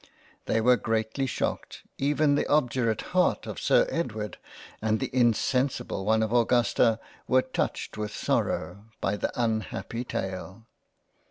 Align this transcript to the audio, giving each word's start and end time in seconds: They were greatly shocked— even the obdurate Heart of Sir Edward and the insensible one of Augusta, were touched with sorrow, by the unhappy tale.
They 0.47 0.61
were 0.61 0.77
greatly 0.77 1.27
shocked— 1.27 1.83
even 1.99 2.33
the 2.33 2.47
obdurate 2.47 3.01
Heart 3.13 3.45
of 3.45 3.59
Sir 3.59 3.85
Edward 3.91 4.39
and 4.81 4.99
the 4.99 5.11
insensible 5.13 6.05
one 6.05 6.23
of 6.23 6.33
Augusta, 6.33 6.99
were 7.27 7.43
touched 7.43 7.99
with 7.99 8.09
sorrow, 8.11 8.85
by 8.99 9.15
the 9.15 9.31
unhappy 9.39 10.03
tale. 10.03 10.65